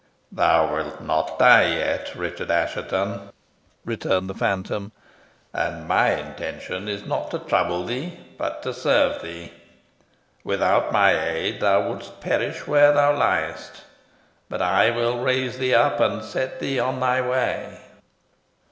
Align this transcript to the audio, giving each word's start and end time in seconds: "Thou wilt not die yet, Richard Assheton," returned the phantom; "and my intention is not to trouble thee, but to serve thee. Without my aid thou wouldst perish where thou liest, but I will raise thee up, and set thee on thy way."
"Thou 0.31 0.73
wilt 0.73 0.99
not 0.99 1.37
die 1.37 1.75
yet, 1.75 2.15
Richard 2.15 2.49
Assheton," 2.49 3.29
returned 3.85 4.27
the 4.31 4.33
phantom; 4.33 4.91
"and 5.53 5.87
my 5.87 6.15
intention 6.15 6.87
is 6.87 7.05
not 7.05 7.29
to 7.29 7.37
trouble 7.37 7.85
thee, 7.85 8.17
but 8.35 8.63
to 8.63 8.73
serve 8.73 9.21
thee. 9.21 9.53
Without 10.43 10.91
my 10.91 11.11
aid 11.29 11.59
thou 11.59 11.87
wouldst 11.87 12.19
perish 12.19 12.65
where 12.65 12.91
thou 12.91 13.13
liest, 13.13 13.83
but 14.49 14.59
I 14.63 14.89
will 14.89 15.19
raise 15.21 15.59
thee 15.59 15.75
up, 15.75 15.99
and 15.99 16.23
set 16.23 16.59
thee 16.59 16.79
on 16.79 16.99
thy 16.99 17.21
way." 17.21 17.77